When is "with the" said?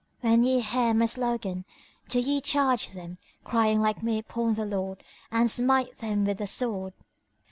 6.25-6.47